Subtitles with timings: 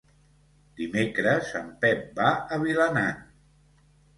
[0.79, 3.25] Dimecres en Pep va a Vilanant.